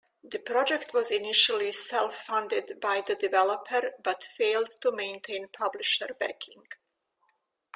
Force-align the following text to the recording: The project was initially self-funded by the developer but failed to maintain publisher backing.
The 0.23 0.39
project 0.39 0.95
was 0.95 1.11
initially 1.11 1.71
self-funded 1.71 2.79
by 2.81 3.01
the 3.05 3.13
developer 3.13 3.91
but 4.03 4.23
failed 4.23 4.71
to 4.81 4.91
maintain 4.91 5.47
publisher 5.49 6.15
backing. 6.19 6.65